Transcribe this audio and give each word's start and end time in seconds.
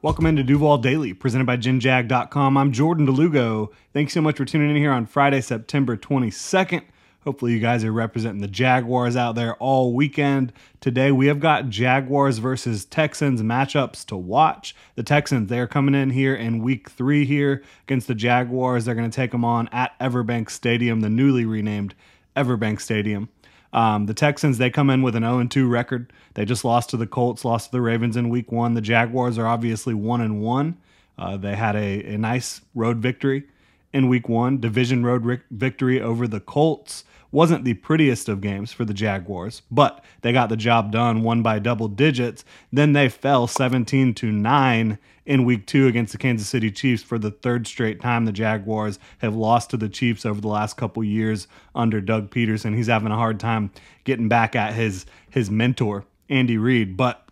Welcome 0.00 0.26
into 0.26 0.44
Duval 0.44 0.78
Daily, 0.78 1.12
presented 1.12 1.48
by 1.48 1.56
GenJag.com. 1.56 2.56
I'm 2.56 2.70
Jordan 2.70 3.04
DeLugo. 3.04 3.72
Thanks 3.92 4.14
so 4.14 4.22
much 4.22 4.36
for 4.36 4.44
tuning 4.44 4.70
in 4.70 4.76
here 4.76 4.92
on 4.92 5.06
Friday, 5.06 5.40
September 5.40 5.96
22nd. 5.96 6.82
Hopefully, 7.24 7.52
you 7.52 7.58
guys 7.58 7.82
are 7.82 7.90
representing 7.90 8.40
the 8.40 8.46
Jaguars 8.46 9.16
out 9.16 9.34
there 9.34 9.56
all 9.56 9.92
weekend. 9.92 10.52
Today, 10.80 11.10
we 11.10 11.26
have 11.26 11.40
got 11.40 11.68
Jaguars 11.68 12.38
versus 12.38 12.84
Texans 12.84 13.42
matchups 13.42 14.06
to 14.06 14.16
watch. 14.16 14.72
The 14.94 15.02
Texans, 15.02 15.48
they're 15.48 15.66
coming 15.66 15.96
in 15.96 16.10
here 16.10 16.36
in 16.36 16.62
week 16.62 16.90
three 16.90 17.24
here 17.24 17.64
against 17.82 18.06
the 18.06 18.14
Jaguars. 18.14 18.84
They're 18.84 18.94
going 18.94 19.10
to 19.10 19.16
take 19.16 19.32
them 19.32 19.44
on 19.44 19.68
at 19.72 19.98
Everbank 19.98 20.48
Stadium, 20.48 21.00
the 21.00 21.10
newly 21.10 21.44
renamed 21.44 21.96
Everbank 22.36 22.80
Stadium. 22.80 23.30
Um, 23.72 24.06
the 24.06 24.14
Texans, 24.14 24.58
they 24.58 24.70
come 24.70 24.90
in 24.90 25.02
with 25.02 25.14
an 25.14 25.22
0 25.22 25.44
2 25.44 25.68
record. 25.68 26.12
They 26.34 26.44
just 26.44 26.64
lost 26.64 26.90
to 26.90 26.96
the 26.96 27.06
Colts, 27.06 27.44
lost 27.44 27.66
to 27.66 27.72
the 27.72 27.80
Ravens 27.80 28.16
in 28.16 28.28
week 28.28 28.50
one. 28.50 28.74
The 28.74 28.80
Jaguars 28.80 29.38
are 29.38 29.46
obviously 29.46 29.94
1 29.94 30.20
and 30.20 30.40
1. 30.40 30.76
Uh, 31.18 31.36
they 31.36 31.56
had 31.56 31.76
a, 31.76 32.14
a 32.14 32.18
nice 32.18 32.60
road 32.74 32.98
victory 32.98 33.44
in 33.92 34.08
week 34.08 34.28
one, 34.28 34.60
division 34.60 35.04
road 35.04 35.42
victory 35.50 36.00
over 36.00 36.28
the 36.28 36.40
Colts 36.40 37.04
wasn't 37.30 37.64
the 37.64 37.74
prettiest 37.74 38.28
of 38.28 38.40
games 38.40 38.72
for 38.72 38.84
the 38.84 38.94
Jaguars, 38.94 39.62
but 39.70 40.02
they 40.22 40.32
got 40.32 40.48
the 40.48 40.56
job 40.56 40.90
done, 40.90 41.22
won 41.22 41.42
by 41.42 41.58
double 41.58 41.88
digits. 41.88 42.44
Then 42.72 42.92
they 42.92 43.08
fell 43.08 43.46
17 43.46 44.14
to 44.14 44.32
9 44.32 44.98
in 45.26 45.44
week 45.44 45.66
2 45.66 45.86
against 45.86 46.12
the 46.12 46.18
Kansas 46.18 46.48
City 46.48 46.70
Chiefs 46.70 47.02
for 47.02 47.18
the 47.18 47.30
third 47.30 47.66
straight 47.66 48.00
time 48.00 48.24
the 48.24 48.32
Jaguars 48.32 48.98
have 49.18 49.36
lost 49.36 49.70
to 49.70 49.76
the 49.76 49.88
Chiefs 49.88 50.24
over 50.24 50.40
the 50.40 50.48
last 50.48 50.76
couple 50.78 51.04
years 51.04 51.46
under 51.74 52.00
Doug 52.00 52.30
Pederson. 52.30 52.74
He's 52.74 52.86
having 52.86 53.12
a 53.12 53.16
hard 53.16 53.38
time 53.38 53.70
getting 54.04 54.28
back 54.28 54.56
at 54.56 54.72
his 54.72 55.04
his 55.30 55.50
mentor, 55.50 56.04
Andy 56.28 56.56
Reid, 56.56 56.96
but 56.96 57.24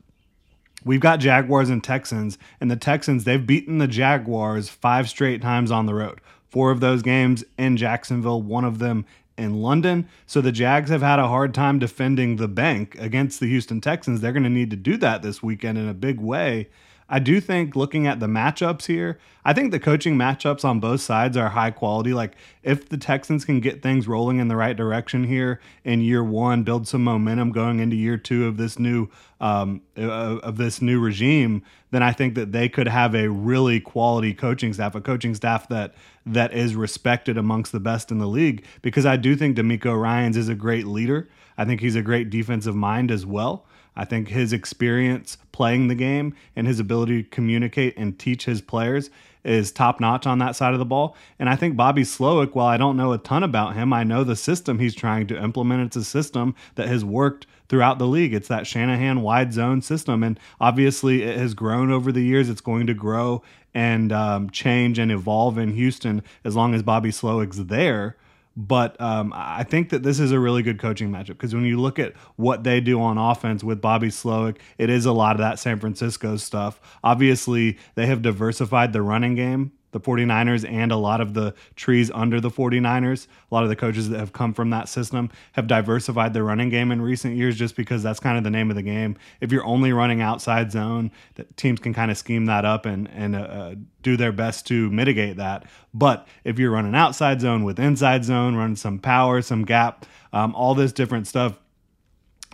We've 0.85 1.01
got 1.01 1.19
Jaguars 1.19 1.69
and 1.69 1.83
Texans, 1.83 2.39
and 2.61 2.71
the 2.71 2.77
Texans, 2.77 3.25
they've 3.25 3.45
beaten 3.45 3.79
the 3.79 3.89
Jaguars 3.89 4.69
five 4.69 5.09
straight 5.09 5.43
times 5.43 5.73
on 5.73 5.87
the 5.87 5.95
road. 5.95 6.21
Four 6.49 6.71
of 6.71 6.79
those 6.79 7.03
games 7.03 7.45
in 7.59 7.77
Jacksonville, 7.77 8.41
one 8.41 8.65
of 8.65 8.79
them 8.79 9.05
in 9.37 9.61
London. 9.62 10.09
So 10.27 10.41
the 10.41 10.53
Jags 10.53 10.91
have 10.91 11.03
had 11.03 11.19
a 11.19 11.29
hard 11.29 11.55
time 11.55 11.79
defending 11.79 12.37
the 12.37 12.48
bank 12.48 12.97
against 12.98 13.41
the 13.41 13.47
Houston 13.47 13.81
Texans. 13.81 14.20
They're 14.20 14.33
going 14.33 14.43
to 14.45 14.51
need 14.51 14.70
to 14.70 14.77
do 14.77 14.97
that 14.98 15.23
this 15.23 15.43
weekend 15.43 15.78
in 15.78 15.89
a 15.89 15.95
big 15.95 16.20
way. 16.20 16.69
I 17.09 17.21
do 17.21 17.41
think 17.41 17.77
looking 17.77 18.07
at 18.07 18.19
the 18.19 18.27
matchups 18.27 18.87
here, 18.87 19.19
I 19.45 19.53
think 19.53 19.71
the 19.71 19.79
coaching 19.79 20.17
matchups 20.17 20.65
on 20.65 20.81
both 20.81 21.01
sides 21.01 21.37
are 21.37 21.51
high 21.51 21.71
quality. 21.71 22.12
Like 22.12 22.33
if 22.65 22.89
the 22.89 22.97
Texans 22.97 23.45
can 23.45 23.61
get 23.61 23.81
things 23.81 24.09
rolling 24.09 24.41
in 24.41 24.49
the 24.49 24.57
right 24.57 24.77
direction 24.77 25.23
here 25.25 25.61
in 25.84 26.01
year 26.01 26.25
one, 26.25 26.65
build 26.65 26.89
some 26.89 27.05
momentum 27.05 27.53
going 27.53 27.79
into 27.79 27.95
year 27.95 28.17
two 28.17 28.49
of 28.49 28.57
this 28.57 28.79
new 28.79 29.09
um, 29.41 29.83
uh, 29.97 30.39
of 30.39 30.57
this 30.57 30.83
new 30.83 30.99
regime, 30.99 31.62
then 31.93 32.03
I 32.03 32.12
think 32.12 32.34
that 32.34 32.51
they 32.51 32.69
could 32.69 32.89
have 32.89 33.15
a 33.15 33.29
really 33.29 33.79
quality 33.79 34.34
coaching 34.34 34.73
staff, 34.73 34.97
a 34.97 35.00
coaching 35.00 35.34
staff 35.34 35.69
that 35.69 35.94
that 36.25 36.53
is 36.53 36.75
respected 36.75 37.38
amongst 37.38 37.71
the 37.71 37.81
best 37.81 38.11
in 38.11 38.19
the 38.19 38.27
league. 38.27 38.65
Because 38.83 39.06
I 39.06 39.17
do 39.17 39.37
think 39.37 39.56
DeMeco 39.56 40.00
Ryans 40.00 40.37
is 40.37 40.49
a 40.49 40.56
great 40.56 40.87
leader. 40.87 41.28
I 41.56 41.65
think 41.65 41.81
he's 41.81 41.94
a 41.94 42.03
great 42.03 42.31
defensive 42.31 42.75
mind 42.75 43.12
as 43.12 43.25
well. 43.25 43.65
I 43.97 44.05
think 44.05 44.29
his 44.29 44.53
experience 44.53 45.39
playing 45.53 45.89
the 45.89 45.95
game 45.95 46.34
and 46.55 46.67
his 46.67 46.79
ability 46.79 47.23
to 47.23 47.29
communicate 47.31 47.97
and 47.97 48.19
teach 48.19 48.45
his 48.45 48.61
players 48.61 49.11
is 49.47 49.71
top 49.71 50.01
notch 50.01 50.27
on 50.27 50.39
that 50.41 50.57
side 50.57 50.73
of 50.73 50.79
the 50.79 50.84
ball. 50.84 51.17
And 51.39 51.49
I 51.49 51.57
think 51.57 51.77
Bobby 51.77 52.03
Slowik, 52.03 52.55
while 52.55 52.67
I 52.67 52.77
don't 52.77 52.97
know 52.97 53.12
a 53.12 53.19
ton 53.19 53.43
about 53.43 53.75
him, 53.75 53.93
I 53.93 54.03
know 54.03 54.25
the 54.25 54.37
system 54.37 54.79
he's 54.79 54.95
trying 54.95 55.29
to 55.29 55.43
implement. 55.43 55.83
It's 55.83 55.97
a 55.97 56.05
system 56.05 56.55
that 56.75 56.89
has 56.89 57.05
worked 57.05 57.47
throughout 57.69 57.99
the 57.99 58.06
league. 58.06 58.35
It's 58.35 58.49
that 58.49 58.67
Shanahan 58.67 59.23
wide 59.23 59.53
zone 59.53 59.83
system. 59.83 60.23
And 60.23 60.39
obviously, 60.61 61.23
it 61.23 61.39
has 61.39 61.55
grown 61.55 61.91
over 61.91 62.11
the 62.11 62.23
years. 62.23 62.51
It's 62.51 62.61
going 62.61 62.87
to 62.89 62.95
grow 62.95 63.43
and 63.73 64.12
um, 64.12 64.51
change 64.51 64.99
and 64.99 65.12
evolve 65.12 65.59
in 65.59 65.73
Houston 65.75 66.23
as 66.45 66.56
long 66.56 66.75
as 66.75 66.83
Bobby 66.83 67.11
Slowik's 67.11 67.65
there. 67.67 68.17
But 68.56 68.99
um, 69.00 69.33
I 69.37 69.65
think 69.65 69.91
that 69.91 70.03
this 70.03 70.19
is 70.19 70.33
a 70.33 70.41
really 70.41 70.62
good 70.62 70.78
coaching 70.78 71.11
matchup 71.11 71.28
because 71.28 71.55
when 71.55 71.65
you 71.65 71.78
look 71.78 71.99
at 71.99 72.15
what 72.37 72.65
they 72.65 72.81
do 72.81 73.00
on 73.00 73.19
offense 73.19 73.62
with 73.62 73.83
Bobby 73.83 74.09
Slowik, 74.09 74.56
it 74.78 74.89
is 74.89 75.05
a 75.05 75.12
lot 75.12 75.37
of 75.37 75.41
that 75.41 75.59
San 75.59 75.78
Francisco 75.78 76.37
stuff. 76.39 76.81
Obviously, 77.05 77.77
they 77.97 78.06
have 78.06 78.22
diversified 78.22 78.94
the 78.94 79.03
running 79.03 79.34
game 79.34 79.72
the 79.97 80.11
49ers 80.11 80.71
and 80.71 80.93
a 80.93 80.97
lot 80.97 81.23
of 81.23 81.33
the 81.33 81.55
trees 81.75 82.11
under 82.12 82.39
the 82.39 82.51
49ers. 82.51 83.27
A 83.51 83.55
lot 83.55 83.62
of 83.62 83.71
the 83.71 83.77
coaches 83.77 84.11
that 84.11 84.21
have 84.21 84.33
come 84.33 84.53
from 84.53 84.69
that 84.71 84.89
system 84.91 85.31
have 85.53 85.67
diversified 85.67 86.34
their 86.34 86.45
running 86.45 86.69
game 86.69 86.93
in 86.93 87.01
recent 87.01 87.34
years 87.34 87.57
just 87.57 87.77
because 87.77 88.03
that's 88.03 88.21
kind 88.21 88.37
of 88.37 88.45
the 88.45 88.51
name 88.51 88.69
of 88.69 88.77
the 88.77 88.83
game. 88.83 89.17
If 89.41 89.53
you're 89.53 89.65
only 89.65 89.93
running 89.93 90.21
outside 90.21 90.71
zone, 90.71 91.11
that 91.37 91.56
teams 91.56 91.81
can 91.81 91.95
kind 91.95 92.11
of 92.11 92.19
scheme 92.19 92.45
that 92.47 92.65
up 92.67 92.85
and 92.85 93.09
and 93.09 93.35
uh, 93.35 93.39
uh, 93.39 93.75
do 94.03 94.19
their 94.19 94.33
best 94.33 94.67
to 94.67 94.91
mitigate 94.91 95.39
that. 95.39 95.65
But 95.95 96.29
if 96.45 96.59
you're 96.59 96.71
running 96.71 96.95
outside 96.95 97.41
zone 97.41 97.65
with 97.65 97.79
inside 97.79 98.25
zone, 98.25 98.55
running 98.55 98.77
some 98.77 98.99
power, 98.99 99.41
some 99.41 99.65
gap, 99.65 100.05
um, 100.35 100.55
all 100.55 100.75
this 100.75 100.93
different 100.93 101.27
stuff, 101.27 101.59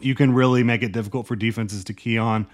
you 0.00 0.14
can 0.14 0.32
really 0.32 0.62
make 0.62 0.82
it 0.82 0.92
difficult 0.92 1.26
for 1.26 1.34
defenses 1.34 1.82
to 1.84 1.92
key 1.92 2.18
on 2.18 2.46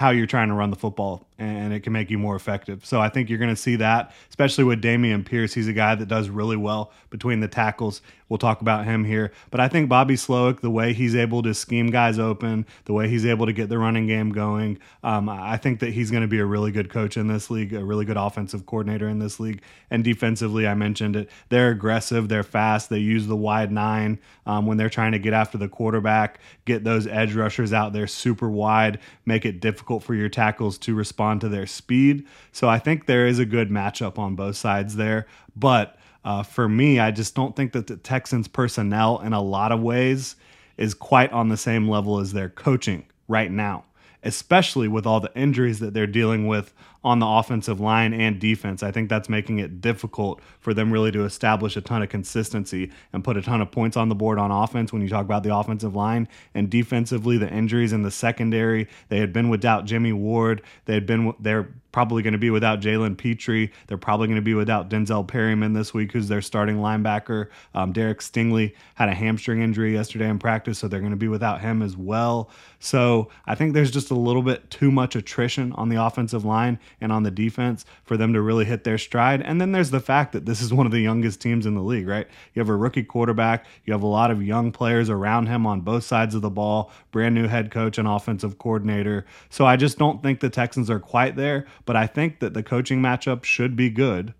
how 0.00 0.08
you're 0.08 0.26
trying 0.26 0.48
to 0.48 0.54
run 0.54 0.70
the 0.70 0.76
football 0.76 1.26
and 1.40 1.74
it 1.74 1.80
can 1.80 1.92
make 1.92 2.10
you 2.10 2.18
more 2.18 2.36
effective. 2.36 2.84
So 2.86 3.00
I 3.00 3.10
think 3.10 3.28
you're 3.28 3.38
going 3.38 3.50
to 3.50 3.56
see 3.56 3.76
that, 3.76 4.12
especially 4.28 4.64
with 4.64 4.82
Dameon 4.82 5.24
Pierce. 5.26 5.52
He's 5.54 5.68
a 5.68 5.74
guy 5.74 5.94
that 5.94 6.06
does 6.06 6.30
really 6.30 6.56
well 6.56 6.92
between 7.10 7.40
the 7.40 7.48
tackles. 7.48 8.02
We'll 8.28 8.38
talk 8.38 8.60
about 8.60 8.84
him 8.84 9.04
here. 9.04 9.32
But 9.50 9.60
I 9.60 9.68
think 9.68 9.88
Bobby 9.88 10.14
Slowik, 10.14 10.60
the 10.60 10.70
way 10.70 10.92
he's 10.92 11.16
able 11.16 11.42
to 11.42 11.52
scheme 11.52 11.88
guys 11.90 12.18
open, 12.18 12.64
the 12.84 12.92
way 12.92 13.08
he's 13.08 13.26
able 13.26 13.46
to 13.46 13.52
get 13.52 13.68
the 13.68 13.78
running 13.78 14.06
game 14.06 14.30
going, 14.30 14.78
um, 15.02 15.28
I 15.28 15.56
think 15.56 15.80
that 15.80 15.92
he's 15.92 16.10
going 16.10 16.22
to 16.22 16.28
be 16.28 16.38
a 16.38 16.44
really 16.44 16.70
good 16.70 16.90
coach 16.90 17.16
in 17.16 17.26
this 17.26 17.50
league, 17.50 17.74
a 17.74 17.84
really 17.84 18.04
good 18.04 18.18
offensive 18.18 18.66
coordinator 18.66 19.08
in 19.08 19.18
this 19.18 19.40
league. 19.40 19.62
And 19.90 20.04
defensively, 20.04 20.68
I 20.68 20.74
mentioned 20.74 21.16
it. 21.16 21.28
They're 21.48 21.70
aggressive, 21.70 22.28
they're 22.28 22.44
fast, 22.44 22.88
they 22.88 23.00
use 23.00 23.26
the 23.26 23.36
wide 23.36 23.72
nine 23.72 24.20
um, 24.46 24.66
when 24.66 24.76
they're 24.76 24.88
trying 24.88 25.12
to 25.12 25.18
get 25.18 25.32
after 25.32 25.58
the 25.58 25.68
quarterback, 25.68 26.38
get 26.66 26.84
those 26.84 27.08
edge 27.08 27.34
rushers 27.34 27.72
out 27.72 27.92
there 27.92 28.06
super 28.06 28.48
wide, 28.48 29.00
make 29.26 29.44
it 29.44 29.60
difficult 29.60 29.89
for 29.98 30.14
your 30.14 30.28
tackles 30.28 30.78
to 30.78 30.94
respond 30.94 31.30
respond 31.30 31.40
to 31.40 31.48
their 31.48 31.66
speed. 31.66 32.24
So 32.52 32.68
I 32.68 32.78
think 32.78 33.06
there 33.06 33.26
is 33.26 33.38
a 33.38 33.44
good 33.44 33.68
matchup 33.68 34.18
on 34.18 34.36
both 34.36 34.56
sides 34.56 34.96
there. 34.96 35.26
But 35.56 35.98
uh, 36.24 36.44
for 36.44 36.68
me, 36.68 37.00
I 37.00 37.10
just 37.10 37.34
don't 37.34 37.56
think 37.56 37.72
that 37.72 37.88
the 37.88 37.96
Texans' 37.96 38.48
personnel, 38.48 39.20
in 39.20 39.32
a 39.32 39.42
lot 39.42 39.72
of 39.72 39.80
ways, 39.80 40.36
is 40.76 40.94
quite 40.94 41.32
on 41.32 41.48
the 41.48 41.56
same 41.56 41.88
level 41.88 42.20
as 42.20 42.32
their 42.32 42.48
coaching 42.48 43.06
right 43.28 43.50
now, 43.50 43.84
especially 44.22 44.88
with 44.88 45.06
all 45.06 45.20
the 45.20 45.32
injuries 45.34 45.80
that 45.80 45.94
they're 45.94 46.06
dealing 46.06 46.46
with 46.46 46.72
on 47.02 47.18
the 47.18 47.26
offensive 47.26 47.80
line 47.80 48.12
and 48.12 48.38
defense. 48.38 48.82
I 48.82 48.90
think 48.90 49.08
that's 49.08 49.28
making 49.28 49.58
it 49.58 49.80
difficult 49.80 50.40
for 50.58 50.74
them 50.74 50.92
really 50.92 51.10
to 51.12 51.24
establish 51.24 51.76
a 51.76 51.80
ton 51.80 52.02
of 52.02 52.10
consistency 52.10 52.90
and 53.12 53.24
put 53.24 53.36
a 53.36 53.42
ton 53.42 53.60
of 53.60 53.70
points 53.70 53.96
on 53.96 54.08
the 54.08 54.14
board 54.14 54.38
on 54.38 54.50
offense 54.50 54.92
when 54.92 55.00
you 55.00 55.08
talk 55.08 55.24
about 55.24 55.42
the 55.42 55.54
offensive 55.54 55.94
line 55.94 56.28
and 56.54 56.68
defensively 56.68 57.38
the 57.38 57.48
injuries 57.48 57.92
in 57.92 58.02
the 58.02 58.10
secondary. 58.10 58.86
They 59.08 59.18
had 59.18 59.32
been 59.32 59.48
without 59.48 59.86
Jimmy 59.86 60.12
Ward. 60.12 60.62
They 60.84 60.94
had 60.94 61.06
been 61.06 61.34
they're 61.40 61.70
probably 61.92 62.22
going 62.22 62.32
to 62.32 62.38
be 62.38 62.50
without 62.50 62.80
Jalen 62.80 63.16
Pitre. 63.16 63.68
They're 63.86 63.98
probably 63.98 64.28
going 64.28 64.36
to 64.36 64.42
be 64.42 64.54
without 64.54 64.88
Denzel 64.90 65.26
Perryman 65.26 65.72
this 65.72 65.92
week, 65.92 66.12
who's 66.12 66.28
their 66.28 66.42
starting 66.42 66.76
linebacker. 66.76 67.48
Um, 67.74 67.92
Derek 67.92 68.20
Stingley 68.20 68.74
had 68.94 69.08
a 69.08 69.14
hamstring 69.14 69.62
injury 69.62 69.94
yesterday 69.94 70.28
in 70.28 70.38
practice, 70.38 70.78
so 70.78 70.88
they're 70.88 71.00
going 71.00 71.10
to 71.10 71.16
be 71.16 71.28
without 71.28 71.60
him 71.60 71.82
as 71.82 71.96
well. 71.96 72.50
So 72.78 73.28
I 73.46 73.54
think 73.54 73.74
there's 73.74 73.90
just 73.90 74.10
a 74.10 74.14
little 74.14 74.42
bit 74.42 74.70
too 74.70 74.90
much 74.90 75.16
attrition 75.16 75.72
on 75.72 75.88
the 75.88 76.02
offensive 76.02 76.44
line 76.44 76.78
and 77.00 77.12
on 77.12 77.22
the 77.22 77.30
defense 77.30 77.84
for 78.04 78.16
them 78.16 78.32
to 78.32 78.40
really 78.40 78.64
hit 78.64 78.84
their 78.84 78.98
stride. 78.98 79.42
And 79.42 79.60
then 79.60 79.72
there's 79.72 79.90
the 79.90 80.00
fact 80.00 80.32
that 80.32 80.46
this 80.46 80.60
is 80.60 80.72
one 80.72 80.86
of 80.86 80.92
the 80.92 81.00
youngest 81.00 81.40
teams 81.40 81.66
in 81.66 81.74
the 81.74 81.82
league, 81.82 82.06
right? 82.06 82.26
You 82.54 82.60
have 82.60 82.68
a 82.68 82.76
rookie 82.76 83.02
quarterback, 83.02 83.66
you 83.84 83.92
have 83.92 84.02
a 84.02 84.06
lot 84.06 84.30
of 84.30 84.42
young 84.42 84.72
players 84.72 85.10
around 85.10 85.46
him 85.46 85.66
on 85.66 85.80
both 85.80 86.04
sides 86.04 86.34
of 86.34 86.42
the 86.42 86.50
ball, 86.50 86.90
brand 87.10 87.34
new 87.34 87.48
head 87.48 87.70
coach 87.70 87.98
and 87.98 88.08
offensive 88.08 88.58
coordinator. 88.58 89.24
So 89.48 89.66
I 89.66 89.76
just 89.76 89.98
don't 89.98 90.22
think 90.22 90.40
the 90.40 90.50
Texans 90.50 90.90
are 90.90 91.00
quite 91.00 91.36
there, 91.36 91.66
but 91.84 91.96
I 91.96 92.06
think 92.06 92.40
that 92.40 92.54
the 92.54 92.62
coaching 92.62 93.00
matchup 93.00 93.44
should 93.44 93.76
be 93.76 93.90
good. 93.90 94.34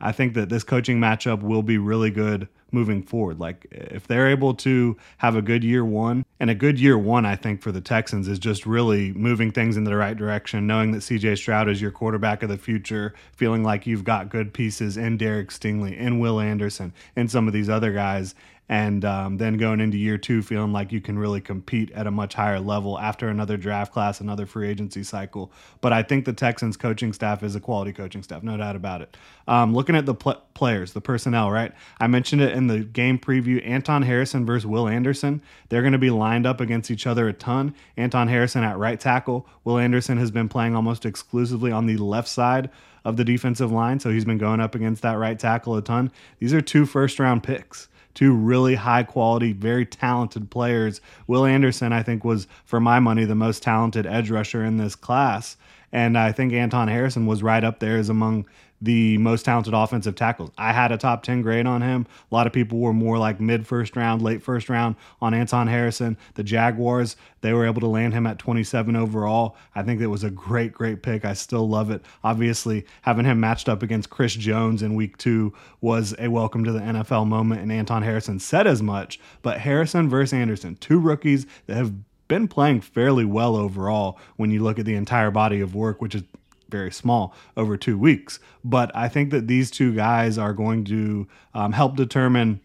I 0.00 0.12
think 0.12 0.34
that 0.34 0.48
this 0.48 0.64
coaching 0.64 0.98
matchup 0.98 1.42
will 1.42 1.62
be 1.62 1.78
really 1.78 2.10
good 2.10 2.48
moving 2.74 3.02
forward. 3.02 3.38
Like 3.38 3.66
if 3.70 4.06
they're 4.06 4.28
able 4.28 4.54
to 4.54 4.96
have 5.18 5.36
a 5.36 5.42
good 5.42 5.64
year 5.64 5.84
one, 5.84 6.24
and 6.40 6.50
a 6.50 6.54
good 6.54 6.78
year 6.78 6.98
one, 6.98 7.24
I 7.24 7.36
think 7.36 7.62
for 7.62 7.72
the 7.72 7.80
Texans 7.80 8.28
is 8.28 8.38
just 8.38 8.66
really 8.66 9.12
moving 9.12 9.50
things 9.50 9.76
in 9.76 9.84
the 9.84 9.96
right 9.96 10.16
direction, 10.16 10.66
knowing 10.66 10.92
that 10.92 10.98
CJ 10.98 11.38
Stroud 11.38 11.68
is 11.68 11.80
your 11.80 11.90
quarterback 11.90 12.42
of 12.42 12.48
the 12.48 12.58
future, 12.58 13.14
feeling 13.32 13.62
like 13.62 13.86
you've 13.86 14.04
got 14.04 14.28
good 14.28 14.52
pieces 14.52 14.96
in 14.96 15.16
Derek 15.16 15.48
Stingley, 15.50 15.96
in 15.96 16.18
Will 16.18 16.40
Anderson, 16.40 16.92
and 17.16 17.30
some 17.30 17.46
of 17.46 17.54
these 17.54 17.70
other 17.70 17.92
guys 17.92 18.34
and 18.68 19.04
um, 19.04 19.36
then 19.36 19.56
going 19.56 19.80
into 19.80 19.98
year 19.98 20.16
two 20.16 20.42
feeling 20.42 20.72
like 20.72 20.90
you 20.90 21.00
can 21.00 21.18
really 21.18 21.40
compete 21.40 21.90
at 21.92 22.06
a 22.06 22.10
much 22.10 22.34
higher 22.34 22.60
level 22.60 22.98
after 22.98 23.28
another 23.28 23.56
draft 23.56 23.92
class, 23.92 24.20
another 24.20 24.46
free 24.46 24.68
agency 24.68 25.02
cycle. 25.02 25.52
But 25.80 25.92
I 25.92 26.02
think 26.02 26.24
the 26.24 26.32
Texans 26.32 26.76
coaching 26.76 27.12
staff 27.12 27.42
is 27.42 27.54
a 27.54 27.60
quality 27.60 27.92
coaching 27.92 28.22
staff, 28.22 28.42
no 28.42 28.56
doubt 28.56 28.76
about 28.76 29.02
it. 29.02 29.16
Um, 29.46 29.74
looking 29.74 29.96
at 29.96 30.06
the 30.06 30.14
pl- 30.14 30.42
players, 30.54 30.92
the 30.92 31.00
personnel, 31.00 31.50
right? 31.50 31.72
I 32.00 32.06
mentioned 32.06 32.40
it 32.40 32.52
in 32.52 32.66
the 32.68 32.80
game 32.80 33.18
preview. 33.18 33.66
Anton 33.66 34.02
Harrison 34.02 34.46
versus 34.46 34.66
Will 34.66 34.88
Anderson. 34.88 35.42
They're 35.68 35.82
going 35.82 35.92
to 35.92 35.98
be 35.98 36.10
lined 36.10 36.46
up 36.46 36.60
against 36.60 36.90
each 36.90 37.06
other 37.06 37.28
a 37.28 37.32
ton. 37.32 37.74
Anton 37.96 38.28
Harrison 38.28 38.64
at 38.64 38.78
right 38.78 38.98
tackle. 38.98 39.46
Will 39.64 39.78
Anderson 39.78 40.18
has 40.18 40.30
been 40.30 40.48
playing 40.48 40.74
almost 40.74 41.04
exclusively 41.04 41.72
on 41.72 41.86
the 41.86 41.96
left 41.96 42.28
side 42.28 42.70
of 43.04 43.16
the 43.16 43.24
defensive 43.24 43.70
line, 43.70 44.00
so 44.00 44.10
he's 44.10 44.24
been 44.24 44.38
going 44.38 44.60
up 44.60 44.74
against 44.74 45.02
that 45.02 45.18
right 45.18 45.38
tackle 45.38 45.76
a 45.76 45.82
ton. 45.82 46.10
These 46.38 46.54
are 46.54 46.62
two 46.62 46.86
first 46.86 47.18
round 47.18 47.42
picks 47.42 47.88
two 48.14 48.32
really 48.32 48.76
high 48.76 49.02
quality, 49.02 49.52
very 49.52 49.84
talented 49.84 50.50
players. 50.50 51.00
Will 51.26 51.44
Anderson, 51.44 51.92
I 51.92 52.02
think, 52.02 52.24
was, 52.24 52.46
for 52.64 52.80
my 52.80 53.00
money, 53.00 53.24
the 53.24 53.34
most 53.34 53.62
talented 53.62 54.06
edge 54.06 54.30
rusher 54.30 54.64
in 54.64 54.76
this 54.76 54.94
class. 54.94 55.56
And 55.92 56.18
I 56.18 56.32
think 56.32 56.52
Anton 56.52 56.88
Harrison 56.88 57.26
was 57.26 57.42
right 57.42 57.62
up 57.62 57.78
there 57.78 57.98
as 57.98 58.08
among 58.08 58.46
the 58.80 59.16
most 59.18 59.44
talented 59.44 59.72
offensive 59.72 60.14
tackles. 60.14 60.50
I 60.58 60.72
had 60.72 60.92
a 60.92 60.98
top 60.98 61.22
10 61.22 61.42
grade 61.42 61.66
on 61.66 61.82
him. 61.82 62.06
A 62.30 62.34
lot 62.34 62.46
of 62.46 62.52
people 62.52 62.78
were 62.78 62.92
more 62.92 63.18
like 63.18 63.40
mid 63.40 63.66
first 63.66 63.96
round, 63.96 64.22
late 64.22 64.42
first 64.42 64.68
round 64.68 64.96
on 65.20 65.32
Anton 65.32 65.66
Harrison. 65.66 66.18
The 66.34 66.42
Jaguars, 66.42 67.16
they 67.40 67.52
were 67.52 67.66
able 67.66 67.80
to 67.80 67.86
land 67.86 68.12
him 68.12 68.26
at 68.26 68.38
27 68.38 68.94
overall. 68.96 69.56
I 69.74 69.82
think 69.82 70.00
it 70.00 70.08
was 70.08 70.24
a 70.24 70.30
great, 70.30 70.72
great 70.72 71.02
pick. 71.02 71.24
I 71.24 71.32
still 71.34 71.68
love 71.68 71.90
it. 71.90 72.02
Obviously, 72.22 72.84
having 73.02 73.24
him 73.24 73.40
matched 73.40 73.68
up 73.68 73.82
against 73.82 74.10
Chris 74.10 74.34
Jones 74.34 74.82
in 74.82 74.94
week 74.94 75.16
two 75.16 75.52
was 75.80 76.14
a 76.18 76.28
welcome 76.28 76.64
to 76.64 76.72
the 76.72 76.80
NFL 76.80 77.26
moment, 77.26 77.62
and 77.62 77.72
Anton 77.72 78.02
Harrison 78.02 78.38
said 78.38 78.66
as 78.66 78.82
much. 78.82 79.18
But 79.42 79.60
Harrison 79.60 80.08
versus 80.08 80.34
Anderson, 80.34 80.76
two 80.76 80.98
rookies 80.98 81.46
that 81.66 81.76
have 81.76 81.92
been 82.28 82.48
playing 82.48 82.80
fairly 82.80 83.24
well 83.24 83.56
overall 83.56 84.18
when 84.36 84.50
you 84.50 84.62
look 84.62 84.78
at 84.78 84.86
the 84.86 84.94
entire 84.94 85.30
body 85.30 85.60
of 85.60 85.74
work, 85.74 86.00
which 86.00 86.14
is 86.14 86.22
very 86.68 86.90
small 86.90 87.34
over 87.56 87.76
two 87.76 87.98
weeks. 87.98 88.38
But 88.64 88.94
I 88.94 89.08
think 89.08 89.30
that 89.30 89.46
these 89.46 89.70
two 89.70 89.94
guys 89.94 90.38
are 90.38 90.52
going 90.52 90.84
to 90.84 91.26
um, 91.54 91.72
help 91.72 91.96
determine 91.96 92.60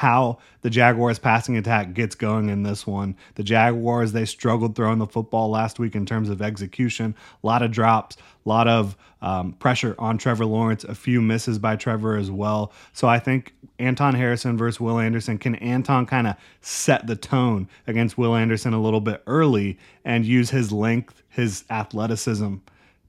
how 0.00 0.38
the 0.62 0.70
Jaguars 0.70 1.18
passing 1.18 1.58
attack 1.58 1.92
gets 1.92 2.14
going 2.14 2.48
in 2.48 2.62
this 2.62 2.86
one. 2.86 3.14
The 3.34 3.42
Jaguars, 3.42 4.12
they 4.12 4.24
struggled 4.24 4.74
throwing 4.74 4.98
the 4.98 5.06
football 5.06 5.50
last 5.50 5.78
week 5.78 5.94
in 5.94 6.06
terms 6.06 6.30
of 6.30 6.40
execution. 6.40 7.14
A 7.42 7.46
lot 7.46 7.60
of 7.60 7.70
drops, 7.70 8.16
a 8.16 8.48
lot 8.48 8.66
of 8.66 8.96
um, 9.20 9.52
pressure 9.52 9.94
on 9.98 10.16
Trevor 10.16 10.46
Lawrence, 10.46 10.84
a 10.84 10.94
few 10.94 11.20
misses 11.20 11.58
by 11.58 11.76
Trevor 11.76 12.16
as 12.16 12.30
well. 12.30 12.72
So 12.94 13.08
I 13.08 13.18
think 13.18 13.52
Anton 13.78 14.14
Harrison 14.14 14.56
versus 14.56 14.80
Will 14.80 14.98
Anderson 14.98 15.36
can 15.36 15.56
Anton 15.56 16.06
kind 16.06 16.26
of 16.26 16.36
set 16.62 17.06
the 17.06 17.16
tone 17.16 17.68
against 17.86 18.16
Will 18.16 18.34
Anderson 18.34 18.72
a 18.72 18.80
little 18.80 19.02
bit 19.02 19.22
early 19.26 19.78
and 20.06 20.24
use 20.24 20.48
his 20.48 20.72
length, 20.72 21.22
his 21.28 21.64
athleticism 21.68 22.56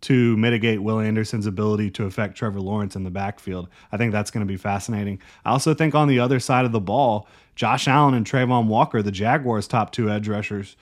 to 0.02 0.36
mitigate 0.38 0.82
Will 0.82 1.00
Anderson's 1.00 1.46
ability 1.46 1.92
to 1.92 2.06
affect 2.06 2.36
Trevor 2.36 2.60
Lawrence 2.60 2.96
in 2.96 3.04
the 3.04 3.12
backfield. 3.12 3.70
I 3.92 3.98
think 3.98 4.12
that's 4.12 4.32
going 4.32 4.46
to 4.46 4.52
be 4.52 4.58
fascinating. 4.58 5.20
I 5.46 5.52
also 5.52 5.74
think 5.74 5.96
on 5.96 6.08
the 6.08 6.20
other 6.20 6.40
side 6.40 6.66
of 6.66 6.72
the 6.72 6.80
ball, 6.80 7.28
Josh 7.56 7.88
Allen 7.88 8.14
and 8.14 8.26
Travon 8.26 8.66
Walker, 8.66 9.02
the 9.02 9.12
Jaguars' 9.12 9.68
top 9.68 9.92
two 9.92 10.10
edge 10.10 10.28
rushers, 10.28 10.76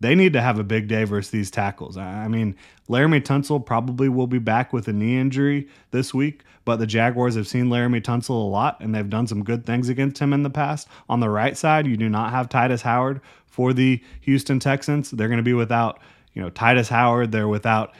they 0.00 0.14
need 0.14 0.32
to 0.32 0.40
have 0.40 0.58
a 0.58 0.64
big 0.64 0.88
day 0.88 1.04
versus 1.04 1.30
these 1.30 1.50
tackles. 1.50 1.96
I 1.96 2.26
mean, 2.26 2.56
Laremy 2.88 3.20
Tunsil 3.22 3.64
probably 3.64 4.08
will 4.08 4.26
be 4.26 4.38
back 4.38 4.72
with 4.72 4.88
a 4.88 4.92
knee 4.92 5.18
injury 5.18 5.68
this 5.90 6.14
week, 6.14 6.42
but 6.64 6.76
the 6.76 6.86
Jaguars 6.86 7.34
have 7.34 7.46
seen 7.46 7.66
Laremy 7.66 8.00
Tunsil 8.00 8.30
a 8.30 8.32
lot 8.32 8.78
and 8.80 8.94
they've 8.94 9.10
done 9.10 9.26
some 9.26 9.44
good 9.44 9.66
things 9.66 9.88
against 9.88 10.18
him 10.18 10.32
in 10.32 10.42
the 10.42 10.50
past. 10.50 10.88
On 11.08 11.20
the 11.20 11.28
right 11.28 11.56
side, 11.56 11.86
you 11.86 11.96
do 11.96 12.08
not 12.08 12.30
have 12.30 12.48
Tytus 12.48 12.80
Howard 12.82 13.20
for 13.46 13.72
the 13.72 14.02
Houston 14.22 14.58
Texans. 14.58 15.10
They're 15.10 15.28
going 15.28 15.36
to 15.36 15.42
be 15.42 15.52
without, 15.52 16.00
you 16.32 16.40
know, 16.40 16.50
Tytus 16.50 16.88
Howard. 16.88 17.30
They're 17.30 17.48
without 17.48 17.94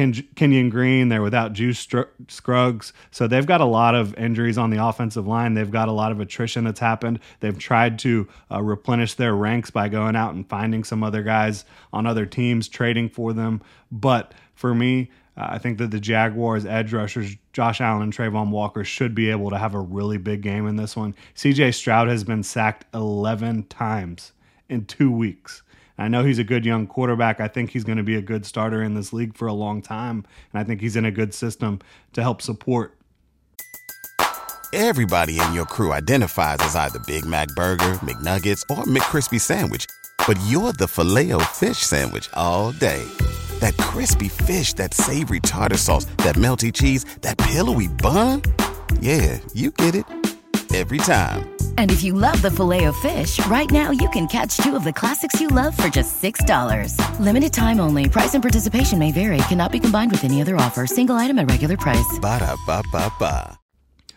Ken- 0.00 0.28
Kenyon 0.34 0.70
Green. 0.70 1.10
They're 1.10 1.20
without 1.20 1.52
Juice 1.52 1.86
Scruggs. 2.28 2.92
So 3.10 3.26
they've 3.28 3.44
got 3.44 3.60
a 3.60 3.66
lot 3.66 3.94
of 3.94 4.14
injuries 4.14 4.56
on 4.56 4.70
the 4.70 4.82
offensive 4.82 5.26
line. 5.26 5.52
They've 5.52 5.70
got 5.70 5.88
a 5.88 5.92
lot 5.92 6.10
of 6.10 6.20
attrition 6.20 6.64
that's 6.64 6.80
happened. 6.80 7.20
They've 7.40 7.58
tried 7.58 7.98
to 8.00 8.26
uh, 8.50 8.62
replenish 8.62 9.14
their 9.14 9.34
ranks 9.34 9.70
by 9.70 9.90
going 9.90 10.16
out 10.16 10.32
and 10.32 10.48
finding 10.48 10.84
some 10.84 11.02
other 11.02 11.22
guys 11.22 11.66
on 11.92 12.06
other 12.06 12.24
teams, 12.24 12.66
trading 12.66 13.10
for 13.10 13.34
them. 13.34 13.60
But 13.92 14.32
for 14.54 14.74
me, 14.74 15.10
uh, 15.36 15.48
I 15.50 15.58
think 15.58 15.76
that 15.76 15.90
the 15.90 16.00
Jaguars 16.00 16.64
edge 16.64 16.94
rushers, 16.94 17.36
Josh 17.52 17.82
Allen 17.82 18.04
and 18.04 18.12
Travon 18.12 18.48
Walker, 18.48 18.84
should 18.84 19.14
be 19.14 19.30
able 19.30 19.50
to 19.50 19.58
have 19.58 19.74
a 19.74 19.80
really 19.80 20.16
big 20.16 20.40
game 20.40 20.66
in 20.66 20.76
this 20.76 20.96
one. 20.96 21.14
CJ 21.36 21.74
Stroud 21.74 22.08
has 22.08 22.24
been 22.24 22.42
sacked 22.42 22.86
11 22.94 23.64
times 23.64 24.32
in 24.70 24.86
two 24.86 25.10
weeks. 25.10 25.62
I 26.00 26.08
know 26.08 26.24
he's 26.24 26.38
a 26.38 26.44
good 26.44 26.64
young 26.64 26.86
quarterback. 26.86 27.40
I 27.40 27.48
think 27.48 27.70
he's 27.70 27.84
going 27.84 27.98
to 27.98 28.02
be 28.02 28.16
a 28.16 28.22
good 28.22 28.46
starter 28.46 28.82
in 28.82 28.94
this 28.94 29.12
league 29.12 29.36
for 29.36 29.46
a 29.46 29.52
long 29.52 29.82
time. 29.82 30.24
And 30.50 30.60
I 30.60 30.64
think 30.64 30.80
he's 30.80 30.96
in 30.96 31.04
a 31.04 31.10
good 31.10 31.34
system 31.34 31.78
to 32.14 32.22
help 32.22 32.40
support. 32.40 32.96
Everybody 34.72 35.38
in 35.38 35.52
your 35.52 35.66
crew 35.66 35.92
identifies 35.92 36.58
as 36.60 36.74
either 36.74 37.00
Big 37.00 37.26
Mac 37.26 37.48
Burger, 37.48 37.98
McNuggets, 38.00 38.62
or 38.70 38.84
McCrispy 38.84 39.38
Sandwich. 39.38 39.84
But 40.26 40.38
you're 40.46 40.72
the 40.72 40.88
filet 40.88 41.32
fish 41.52 41.78
Sandwich 41.78 42.30
all 42.32 42.72
day. 42.72 43.04
That 43.58 43.76
crispy 43.76 44.28
fish, 44.28 44.72
that 44.74 44.94
savory 44.94 45.40
tartar 45.40 45.76
sauce, 45.76 46.06
that 46.24 46.36
melty 46.36 46.72
cheese, 46.72 47.04
that 47.20 47.36
pillowy 47.36 47.88
bun. 47.88 48.42
Yeah, 49.00 49.38
you 49.52 49.70
get 49.72 49.94
it 49.94 50.06
every 50.72 50.98
time. 50.98 51.59
And 51.80 51.90
if 51.90 52.02
you 52.02 52.12
love 52.12 52.42
the 52.42 52.50
filet 52.50 52.84
of 52.84 52.96
fish, 52.98 53.40
right 53.46 53.70
now 53.70 53.90
you 53.90 54.10
can 54.10 54.26
catch 54.26 54.58
two 54.58 54.76
of 54.76 54.84
the 54.84 54.92
classics 54.92 55.40
you 55.40 55.48
love 55.48 55.74
for 55.74 55.88
just 55.88 56.22
$6. 56.22 56.94
Limited 57.18 57.54
time 57.54 57.80
only. 57.80 58.06
Price 58.06 58.34
and 58.34 58.42
participation 58.42 58.98
may 58.98 59.12
vary. 59.12 59.38
Cannot 59.48 59.72
be 59.72 59.80
combined 59.80 60.10
with 60.10 60.22
any 60.22 60.42
other 60.42 60.56
offer. 60.56 60.86
Single 60.86 61.16
item 61.16 61.38
at 61.38 61.50
regular 61.50 61.78
price. 61.78 62.18
Ba 62.20 62.38
da 62.38 62.54
ba 62.66 62.82
ba 62.92 63.10
ba. 63.18 63.58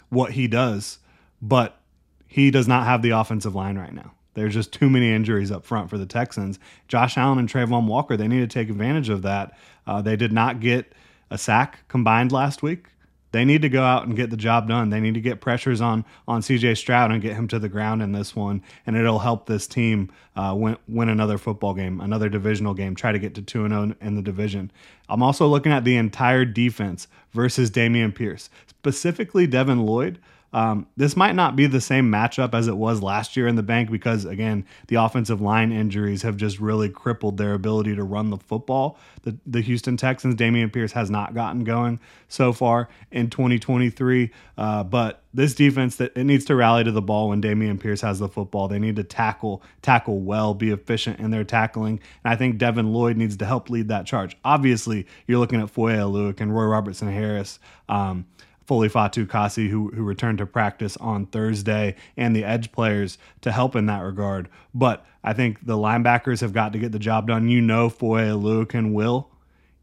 What 0.10 0.33
he 0.33 0.50
does, 0.50 1.00
but 1.42 1.81
he 2.27 2.51
does 2.51 2.68
not 2.68 2.86
have 2.86 3.01
the 3.01 3.12
offensive 3.12 3.56
line 3.56 3.77
right 3.77 3.94
now. 3.94 4.12
There's 4.33 4.54
just 4.54 4.74
too 4.74 4.89
many 4.89 5.13
injuries 5.13 5.50
up 5.50 5.63
front 5.63 5.89
for 5.89 5.98
the 5.98 6.06
Texans. 6.06 6.60
Josh 6.89 7.17
Allen 7.17 7.39
and 7.39 7.48
Travon 7.48 7.88
Walker, 7.88 8.17
they 8.17 8.27
need 8.27 8.41
to 8.41 8.48
take 8.48 8.70
advantage 8.70 9.08
of 9.08 9.22
that. 9.22 9.58
Uh, 9.88 10.01
they 10.01 10.17
did 10.17 10.34
not 10.34 10.60
get 10.60 10.91
a 11.32 11.38
sack 11.38 11.88
combined 11.88 12.34
last 12.34 12.62
week. 12.62 12.88
They 13.34 13.46
need 13.46 13.63
to 13.63 13.70
go 13.70 13.82
out 13.82 14.06
and 14.06 14.16
get 14.16 14.30
the 14.30 14.38
job 14.38 14.68
done. 14.68 14.92
They 14.92 15.00
need 15.00 15.16
to 15.16 15.20
get 15.20 15.42
pressures 15.42 15.82
on 15.82 16.06
on 16.28 16.42
CJ 16.42 16.78
Stroud 16.78 17.12
and 17.12 17.20
get 17.20 17.36
him 17.36 17.48
to 17.48 17.58
the 17.58 17.68
ground 17.68 18.04
in 18.04 18.12
this 18.12 18.36
one, 18.36 18.62
and 18.86 18.96
it'll 18.96 19.20
help 19.20 19.48
this 19.48 19.66
team 19.66 20.12
uh, 20.36 20.54
win 20.56 20.78
win 20.88 21.10
another 21.10 21.40
football 21.40 21.74
game, 21.74 22.00
another 22.00 22.30
divisional 22.30 22.75
game, 22.75 22.94
try 22.94 23.12
to 23.12 23.18
get 23.18 23.34
to 23.34 23.42
two 23.42 23.66
and 23.66 23.74
zero 23.74 23.96
oh 24.00 24.06
in 24.06 24.16
the 24.16 24.22
division. 24.22 24.72
I'm 25.10 25.24
also 25.24 25.48
looking 25.48 25.72
at 25.72 25.84
the 25.84 25.98
entire 25.98 26.46
defense 26.46 27.08
versus 27.32 27.72
Dameon 27.72 28.13
Pierce, 28.13 28.52
specifically 28.68 29.48
Devin 29.48 29.84
Lloyd. 29.84 30.20
Um, 30.53 30.88
this 30.95 31.17
might 31.17 31.33
not 31.33 31.55
be 31.55 31.65
the 31.65 31.81
same 31.81 32.12
matchup 32.12 32.53
as 32.53 32.67
it 32.67 32.77
was 32.77 33.01
last 33.01 33.36
year 33.36 33.48
in 33.48 33.55
the 33.55 33.63
bank 33.63 33.89
because, 33.89 34.25
again, 34.25 34.65
the 34.88 34.95
offensive 34.95 35.41
line 35.41 35.72
injuries 35.72 36.22
have 36.22 36.38
just 36.38 36.60
really 36.60 36.89
crippled 36.89 37.38
their 37.38 37.53
ability 37.53 37.95
to 37.95 38.03
run 38.03 38.29
the 38.29 38.38
football. 38.38 39.00
The, 39.24 39.36
the 39.48 39.62
Houston 39.62 39.98
Texans, 39.98 40.36
Dameon 40.36 40.72
Pierce 40.72 40.91
has 40.91 41.10
not 41.10 41.33
gotten 41.33 41.63
going 41.63 42.00
so 42.27 42.53
far 42.53 42.89
in 43.12 43.29
2023. 43.29 44.29
Uh, 44.55 44.83
but 44.83 45.24
this 45.33 45.55
defense 45.55 45.95
that 45.95 46.15
it 46.15 46.25
needs 46.25 46.45
to 46.45 46.55
rally 46.55 46.83
to 46.83 46.91
the 46.91 47.01
ball 47.01 47.29
when 47.29 47.41
Dameon 47.41 47.79
Pierce 47.79 48.01
has 48.01 48.19
the 48.19 48.29
football. 48.29 48.67
They 48.67 48.77
need 48.77 48.98
to 48.98 49.03
tackle, 49.03 49.63
tackle 49.81 50.19
well, 50.19 50.53
be 50.53 50.69
efficient 50.69 51.19
in 51.19 51.31
their 51.31 51.43
tackling. 51.43 52.00
And 52.24 52.33
I 52.33 52.36
think 52.36 52.60
Devin 52.60 52.93
Lloyd 52.93 53.17
needs 53.17 53.38
to 53.38 53.45
help 53.45 53.72
lead 53.72 53.88
that 53.88 54.05
charge. 54.05 54.38
Obviously, 54.45 55.07
you're 55.25 55.39
looking 55.39 55.62
at 55.62 55.72
Foye 55.72 55.93
Oluokun 55.93 56.41
and 56.41 56.55
Roy 56.55 56.65
Robertson 56.65 57.12
Harris. 57.12 57.57
Um, 57.89 58.27
Foley 58.65 58.89
Fatukasi, 58.89 59.70
who, 59.70 59.89
who 59.89 60.03
returned 60.03 60.38
to 60.39 60.46
practice 60.46 60.98
on 60.98 61.25
Thursday, 61.27 61.96
and 62.17 62.36
the 62.36 62.43
edge 62.43 62.72
players 62.72 63.17
to 63.41 63.51
help 63.51 63.75
in 63.75 63.86
that 63.88 64.01
regard. 64.01 64.50
But 64.74 65.05
I 65.24 65.34
think 65.34 65.65
the 65.65 65.77
linebackers 65.77 66.41
have 66.41 66.53
got 66.53 66.74
to 66.74 66.79
get 66.79 66.91
the 66.91 67.00
job 67.00 67.27
done. 67.27 67.50
You 67.50 67.62
know, 67.62 67.89
Foye 67.89 68.29
Oluokun 68.29 68.93
will. 68.93 69.29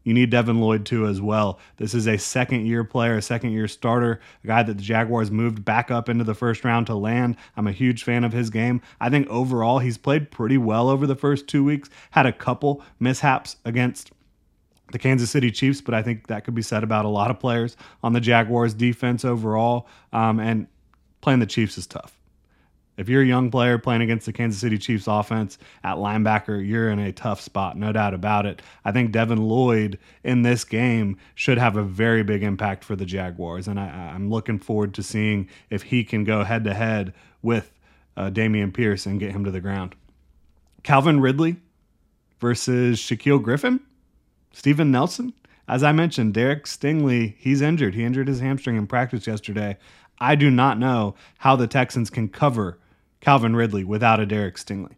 You 0.03 0.13
need 0.15 0.31
Devin 0.31 0.59
Lloyd 0.59 0.85
too 0.85 1.05
as 1.05 1.21
well. 1.21 1.59
This 1.77 1.93
is 1.93 2.07
a 2.07 2.17
second 2.17 2.65
year 2.65 2.83
player, 2.83 3.17
a 3.17 3.21
second 3.21 3.51
year 3.51 3.67
starter, 3.67 4.19
a 4.43 4.47
guy 4.47 4.63
that 4.63 4.77
the 4.77 4.83
Jaguars 4.83 5.29
moved 5.29 5.63
back 5.63 5.91
up 5.91 6.09
into 6.09 6.23
the 6.23 6.33
first 6.33 6.63
round 6.63 6.87
to 6.87 6.95
land. 6.95 7.35
I'm 7.55 7.67
a 7.67 7.71
huge 7.71 8.03
fan 8.03 8.23
of 8.23 8.33
his 8.33 8.49
game. 8.49 8.81
I 8.99 9.09
think 9.09 9.27
overall 9.27 9.79
he's 9.79 9.99
played 9.99 10.31
pretty 10.31 10.57
well 10.57 10.89
over 10.89 11.05
the 11.05 11.15
first 11.15 11.47
two 11.47 11.63
weeks. 11.63 11.89
Had 12.11 12.25
a 12.25 12.33
couple 12.33 12.83
mishaps 12.99 13.57
against 13.63 14.11
the 14.91 14.99
Kansas 14.99 15.29
City 15.29 15.51
Chiefs, 15.51 15.81
but 15.81 15.93
I 15.93 16.01
think 16.01 16.27
that 16.27 16.43
could 16.43 16.55
be 16.55 16.61
said 16.61 16.83
about 16.83 17.05
a 17.05 17.09
lot 17.09 17.31
of 17.31 17.39
players 17.39 17.77
on 18.03 18.13
the 18.13 18.21
Jaguars 18.21 18.73
defense 18.73 19.25
overall. 19.25 19.87
Um, 20.13 20.39
and 20.39 20.67
playing 21.21 21.39
the 21.39 21.45
Chiefs 21.45 21.77
is 21.77 21.87
tough. 21.87 22.17
If 22.97 23.09
you're 23.09 23.21
a 23.21 23.25
young 23.25 23.49
player 23.49 23.77
playing 23.77 24.01
against 24.01 24.25
the 24.25 24.33
Kansas 24.33 24.59
City 24.59 24.77
Chiefs 24.77 25.07
offense 25.07 25.57
at 25.83 25.95
linebacker, 25.95 26.65
you're 26.65 26.89
in 26.89 26.99
a 26.99 27.11
tough 27.11 27.39
spot, 27.39 27.77
no 27.77 27.91
doubt 27.91 28.13
about 28.13 28.45
it. 28.45 28.61
I 28.83 28.91
think 28.91 29.11
Devin 29.11 29.41
Lloyd 29.41 29.97
in 30.23 30.41
this 30.41 30.63
game 30.63 31.17
should 31.33 31.57
have 31.57 31.77
a 31.77 31.83
very 31.83 32.21
big 32.21 32.43
impact 32.43 32.83
for 32.83 32.95
the 32.95 33.05
Jaguars, 33.05 33.67
and 33.67 33.79
I, 33.79 34.13
am 34.13 34.29
looking 34.29 34.59
forward 34.59 34.93
to 34.95 35.03
seeing 35.03 35.49
if 35.69 35.83
he 35.83 36.03
can 36.03 36.25
go 36.25 36.43
head 36.43 36.63
to 36.65 36.73
head 36.73 37.13
with 37.41 37.71
uh, 38.17 38.29
Dameon 38.29 38.73
Pierce 38.73 39.05
and 39.05 39.19
get 39.19 39.31
him 39.31 39.45
to 39.45 39.51
the 39.51 39.61
ground. 39.61 39.95
Calvin 40.83 41.21
Ridley 41.21 41.55
versus 42.39 42.99
Shaquill 42.99 43.41
Griffin, 43.41 43.79
Steven 44.53 44.91
Nelson. 44.91 45.33
As 45.67 45.83
I 45.83 45.91
mentioned, 45.91 46.33
Derek 46.33 46.65
Stingley, 46.65 47.35
he's 47.37 47.61
injured. 47.61 47.95
He 47.95 48.03
injured 48.03 48.27
his 48.27 48.41
hamstring 48.41 48.75
in 48.75 48.87
practice 48.87 49.27
yesterday. 49.27 49.77
I 50.19 50.35
do 50.35 50.51
not 50.51 50.77
know 50.77 51.15
how 51.39 51.55
the 51.55 51.67
Texans 51.67 52.09
can 52.09 52.27
cover 52.27 52.77
Calvin 53.21 53.55
Ridley 53.55 53.83
without 53.83 54.19
a 54.19 54.25
Derek 54.25 54.55
Stingley. 54.57 54.95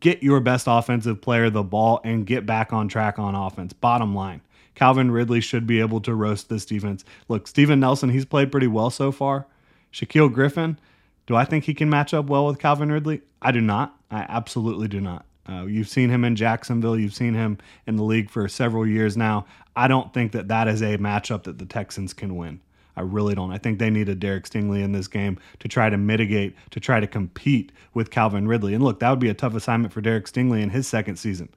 Get 0.00 0.22
your 0.22 0.40
best 0.40 0.66
offensive 0.68 1.22
player 1.22 1.48
the 1.48 1.62
ball 1.62 2.00
and 2.02 2.26
get 2.26 2.44
back 2.44 2.72
on 2.72 2.88
track 2.88 3.18
on 3.18 3.34
offense. 3.34 3.72
Bottom 3.72 4.14
line. 4.14 4.40
Calvin 4.74 5.10
Ridley 5.10 5.40
should 5.40 5.66
be 5.66 5.80
able 5.80 6.00
to 6.00 6.14
roast 6.14 6.48
this 6.48 6.64
defense. 6.64 7.04
Look, 7.28 7.46
Steven 7.46 7.78
Nelson, 7.78 8.10
he's 8.10 8.24
played 8.24 8.50
pretty 8.50 8.66
well 8.66 8.90
so 8.90 9.12
far. 9.12 9.46
Shaquill 9.92 10.32
Griffin, 10.32 10.78
do 11.26 11.36
I 11.36 11.44
think 11.44 11.64
he 11.64 11.74
can 11.74 11.90
match 11.90 12.12
up 12.12 12.26
well 12.26 12.46
with 12.46 12.58
Calvin 12.58 12.90
Ridley? 12.90 13.20
I 13.40 13.52
do 13.52 13.60
not. 13.60 13.96
I 14.10 14.26
absolutely 14.28 14.88
do 14.88 15.00
not. 15.00 15.24
Uh, 15.48 15.66
you've 15.66 15.88
seen 15.88 16.10
him 16.10 16.24
in 16.24 16.36
Jacksonville. 16.36 16.98
You've 16.98 17.14
seen 17.14 17.34
him 17.34 17.58
in 17.86 17.96
the 17.96 18.04
league 18.04 18.30
for 18.30 18.46
several 18.48 18.86
years 18.86 19.16
now. 19.16 19.46
I 19.74 19.88
don't 19.88 20.12
think 20.12 20.32
that 20.32 20.48
that 20.48 20.68
is 20.68 20.82
a 20.82 20.98
matchup 20.98 21.44
that 21.44 21.58
the 21.58 21.66
Texans 21.66 22.12
can 22.12 22.36
win. 22.36 22.60
I 22.94 23.00
really 23.00 23.34
don't. 23.34 23.50
I 23.50 23.58
think 23.58 23.78
they 23.78 23.90
need 23.90 24.08
a 24.08 24.14
Derek 24.14 24.44
Stingley 24.44 24.82
in 24.82 24.92
this 24.92 25.08
game 25.08 25.38
to 25.60 25.68
try 25.68 25.88
to 25.88 25.96
mitigate, 25.96 26.54
to 26.70 26.80
try 26.80 27.00
to 27.00 27.06
compete 27.06 27.72
with 27.94 28.10
Calvin 28.10 28.46
Ridley. 28.46 28.74
And 28.74 28.84
look, 28.84 29.00
that 29.00 29.10
would 29.10 29.18
be 29.18 29.30
a 29.30 29.34
tough 29.34 29.54
assignment 29.54 29.92
for 29.92 30.02
Derek 30.02 30.26
Stingley 30.26 30.62
in 30.62 30.70
his 30.70 30.86
second 30.86 31.16
season 31.16 31.48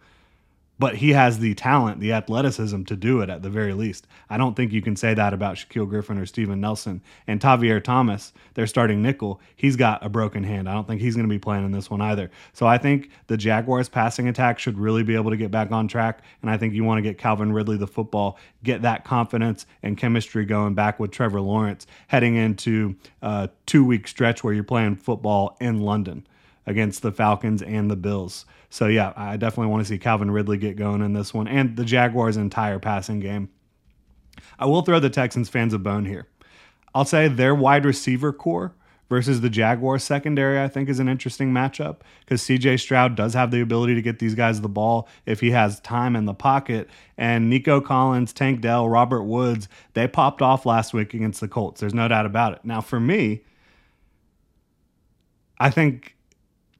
but 0.77 0.95
he 0.97 1.11
has 1.11 1.39
the 1.39 1.53
talent, 1.53 1.99
the 1.99 2.11
athleticism 2.11 2.83
to 2.83 2.95
do 2.95 3.21
it 3.21 3.29
at 3.29 3.41
the 3.41 3.49
very 3.49 3.73
least. 3.73 4.07
I 4.29 4.37
don't 4.37 4.55
think 4.55 4.73
you 4.73 4.81
can 4.81 4.95
say 4.95 5.13
that 5.13 5.33
about 5.33 5.55
Shaquill 5.55 5.87
Griffin 5.87 6.17
or 6.17 6.25
Steven 6.25 6.59
Nelson. 6.59 7.01
And 7.27 7.39
Tavierre 7.39 7.83
Thomas, 7.83 8.33
their 8.55 8.67
starting 8.67 9.01
nickel, 9.01 9.39
he's 9.55 9.75
got 9.75 10.05
a 10.05 10.09
broken 10.09 10.43
hand. 10.43 10.67
I 10.67 10.73
don't 10.73 10.87
think 10.87 11.01
he's 11.01 11.15
going 11.15 11.27
to 11.27 11.33
be 11.33 11.39
playing 11.39 11.65
in 11.65 11.71
this 11.71 11.89
one 11.89 12.01
either. 12.01 12.29
So 12.53 12.67
I 12.67 12.77
think 12.77 13.09
the 13.27 13.37
Jaguars 13.37 13.87
passing 13.87 14.27
attack 14.27 14.59
should 14.59 14.77
really 14.77 15.03
be 15.03 15.15
able 15.15 15.31
to 15.31 15.37
get 15.37 15.51
back 15.51 15.71
on 15.71 15.87
track. 15.87 16.23
And 16.41 16.51
I 16.51 16.57
think 16.57 16.73
you 16.73 16.83
want 16.83 16.97
to 16.97 17.03
get 17.03 17.17
Calvin 17.17 17.53
Ridley 17.53 17.77
the 17.77 17.87
football, 17.87 18.37
get 18.63 18.81
that 18.81 19.05
confidence 19.05 19.65
and 19.81 19.97
chemistry 19.97 20.45
going 20.45 20.73
back 20.73 20.99
with 20.99 21.11
Trevor 21.11 21.41
Lawrence 21.41 21.87
heading 22.07 22.35
into 22.35 22.95
a 23.21 23.49
two 23.65 23.85
week 23.85 24.07
stretch 24.07 24.43
where 24.43 24.53
you're 24.53 24.63
playing 24.63 24.97
football 24.97 25.55
in 25.61 25.81
London 25.81 26.25
against 26.67 27.01
the 27.01 27.11
Falcons 27.11 27.61
and 27.61 27.89
the 27.89 27.95
Bills. 27.95 28.45
So 28.69 28.87
yeah, 28.87 29.13
I 29.15 29.37
definitely 29.37 29.71
want 29.71 29.85
to 29.85 29.89
see 29.89 29.97
Calvin 29.97 30.31
Ridley 30.31 30.57
get 30.57 30.75
going 30.75 31.01
in 31.01 31.13
this 31.13 31.33
one 31.33 31.47
and 31.47 31.75
the 31.75 31.85
Jaguars' 31.85 32.37
entire 32.37 32.79
passing 32.79 33.19
game. 33.19 33.49
I 34.59 34.65
will 34.65 34.81
throw 34.81 34.99
the 34.99 35.09
Texans 35.09 35.49
fans 35.49 35.73
a 35.73 35.79
bone 35.79 36.05
here. 36.05 36.27
I'll 36.93 37.05
say 37.05 37.27
their 37.27 37.53
wide 37.53 37.85
receiver 37.85 38.31
core 38.33 38.73
versus 39.09 39.41
the 39.41 39.49
Jaguars 39.49 40.03
secondary, 40.03 40.59
I 40.59 40.67
think 40.67 40.89
is 40.89 40.99
an 40.99 41.07
interesting 41.07 41.51
matchup 41.51 41.97
because 42.21 42.41
CJ 42.41 42.79
Stroud 42.79 43.15
does 43.15 43.33
have 43.33 43.51
the 43.51 43.61
ability 43.61 43.95
to 43.95 44.01
get 44.01 44.19
these 44.19 44.35
guys 44.35 44.61
the 44.61 44.69
ball 44.69 45.07
if 45.25 45.41
he 45.41 45.51
has 45.51 45.79
time 45.81 46.15
in 46.15 46.25
the 46.25 46.33
pocket. 46.33 46.89
And 47.17 47.49
Nico 47.49 47.81
Collins, 47.81 48.33
Tank 48.33 48.61
Dell, 48.61 48.89
Robert 48.89 49.23
Woods, 49.23 49.67
they 49.93 50.07
popped 50.07 50.41
off 50.41 50.65
last 50.65 50.93
week 50.93 51.13
against 51.13 51.39
the 51.39 51.47
Colts. 51.47 51.81
There's 51.81 51.93
no 51.93 52.07
doubt 52.07 52.25
about 52.25 52.53
it. 52.53 52.59
Now, 52.63 52.81
for 52.81 52.99
me, 52.99 53.41
I 55.59 55.69
think 55.69 56.15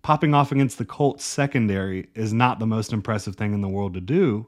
popping 0.06 0.36
off 0.36 0.52
against 0.52 0.78
the 0.78 0.86
Colts 0.86 1.26
secondary 1.26 2.08
is 2.14 2.32
not 2.32 2.60
the 2.60 2.68
most 2.68 2.94
impressive 2.94 3.36
thing 3.36 3.56
in 3.56 3.62
the 3.62 3.68
world 3.68 3.96
to 3.96 4.00
do 4.00 4.46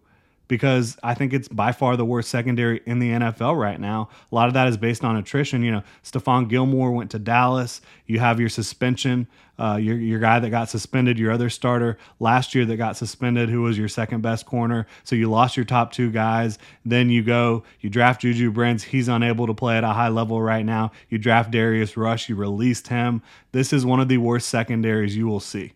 because 0.47 0.97
I 1.03 1.13
think 1.13 1.33
it's 1.33 1.47
by 1.47 1.71
far 1.71 1.97
the 1.97 2.05
worst 2.05 2.29
secondary 2.29 2.81
in 2.85 2.99
the 2.99 3.11
NFL 3.11 3.59
right 3.59 3.79
now. 3.79 4.09
A 4.31 4.35
lot 4.35 4.47
of 4.47 4.53
that 4.53 4.67
is 4.67 4.77
based 4.77 5.03
on 5.03 5.15
attrition. 5.17 5.63
You 5.63 5.71
know, 5.71 5.83
Stephon 6.03 6.47
Gilmore 6.47 6.91
went 6.91 7.11
to 7.11 7.19
Dallas. 7.19 7.81
You 8.05 8.19
have 8.19 8.39
your 8.39 8.49
suspension, 8.49 9.27
uh, 9.59 9.77
your 9.81 9.97
your 9.97 10.19
guy 10.19 10.39
that 10.39 10.49
got 10.49 10.69
suspended, 10.69 11.19
your 11.19 11.31
other 11.31 11.49
starter 11.49 11.97
last 12.19 12.55
year 12.55 12.65
that 12.65 12.77
got 12.77 12.97
suspended, 12.97 13.49
who 13.49 13.63
was 13.63 13.77
your 13.77 13.89
second 13.89 14.21
best 14.21 14.45
corner. 14.45 14.87
So 15.03 15.15
you 15.15 15.29
lost 15.29 15.57
your 15.57 15.65
top 15.65 15.91
two 15.91 16.11
guys. 16.11 16.57
Then 16.85 17.09
you 17.09 17.23
go, 17.23 17.63
you 17.81 17.89
draft 17.89 18.21
Juju 18.21 18.51
Brents. 18.51 18.83
He's 18.83 19.07
unable 19.07 19.47
to 19.47 19.53
play 19.53 19.77
at 19.77 19.83
a 19.83 19.89
high 19.89 20.09
level 20.09 20.41
right 20.41 20.65
now. 20.65 20.91
You 21.09 21.17
draft 21.17 21.51
Darius 21.51 21.97
Rush. 21.97 22.29
You 22.29 22.35
released 22.35 22.87
him. 22.87 23.21
This 23.51 23.73
is 23.73 23.85
one 23.85 23.99
of 23.99 24.07
the 24.07 24.17
worst 24.17 24.49
secondaries 24.49 25.15
you 25.15 25.27
will 25.27 25.39
see 25.39 25.73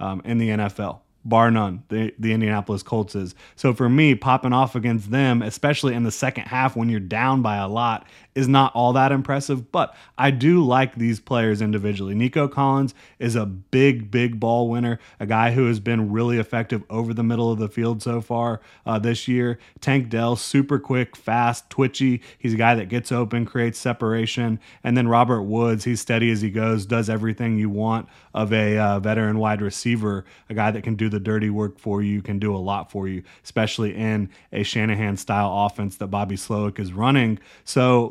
um, 0.00 0.22
in 0.24 0.38
the 0.38 0.48
NFL 0.48 1.00
bar 1.24 1.50
none, 1.50 1.82
the, 1.88 2.12
the 2.18 2.32
Indianapolis 2.32 2.82
Colts 2.82 3.14
is. 3.14 3.34
So 3.56 3.72
for 3.74 3.88
me, 3.88 4.14
popping 4.14 4.52
off 4.52 4.74
against 4.74 5.10
them, 5.10 5.42
especially 5.42 5.94
in 5.94 6.02
the 6.02 6.10
second 6.10 6.44
half 6.44 6.76
when 6.76 6.88
you're 6.88 7.00
down 7.00 7.42
by 7.42 7.56
a 7.56 7.68
lot, 7.68 8.06
is 8.34 8.48
not 8.48 8.74
all 8.74 8.92
that 8.94 9.12
impressive, 9.12 9.70
but 9.70 9.94
I 10.16 10.30
do 10.30 10.64
like 10.64 10.94
these 10.94 11.20
players 11.20 11.60
individually. 11.60 12.14
Nico 12.14 12.48
Collins 12.48 12.94
is 13.18 13.36
a 13.36 13.44
big, 13.44 14.10
big 14.10 14.40
ball 14.40 14.68
winner, 14.68 14.98
a 15.20 15.26
guy 15.26 15.52
who 15.52 15.66
has 15.66 15.80
been 15.80 16.10
really 16.10 16.38
effective 16.38 16.82
over 16.88 17.12
the 17.12 17.22
middle 17.22 17.52
of 17.52 17.58
the 17.58 17.68
field 17.68 18.02
so 18.02 18.20
far 18.20 18.60
uh, 18.86 18.98
this 18.98 19.28
year. 19.28 19.58
Tank 19.80 20.08
Dell, 20.08 20.36
super 20.36 20.78
quick, 20.78 21.16
fast, 21.16 21.68
twitchy. 21.68 22.22
He's 22.38 22.54
a 22.54 22.58
guy 22.58 22.74
that 22.74 22.88
gets 22.88 23.12
open, 23.12 23.44
creates 23.44 23.78
separation. 23.78 24.58
And 24.82 24.96
then 24.96 25.08
Robert 25.08 25.42
Woods, 25.42 25.84
he's 25.84 26.00
steady 26.00 26.30
as 26.30 26.40
he 26.40 26.50
goes, 26.50 26.86
does 26.86 27.10
everything 27.10 27.58
you 27.58 27.68
want 27.68 28.08
of 28.34 28.52
a 28.52 28.78
uh, 28.78 28.98
veteran 29.00 29.38
wide 29.38 29.60
receiver, 29.60 30.24
a 30.48 30.54
guy 30.54 30.70
that 30.70 30.82
can 30.82 30.94
do 30.94 31.08
the 31.08 31.20
dirty 31.20 31.50
work 31.50 31.78
for 31.78 32.02
you, 32.02 32.22
can 32.22 32.38
do 32.38 32.54
a 32.54 32.58
lot 32.58 32.90
for 32.90 33.06
you, 33.08 33.22
especially 33.44 33.94
in 33.94 34.30
a 34.52 34.62
Shanahan 34.62 35.16
style 35.16 35.66
offense 35.66 35.96
that 35.96 36.06
Bobby 36.06 36.36
Slowik 36.36 36.78
is 36.78 36.92
running. 36.92 37.38
So, 37.64 38.10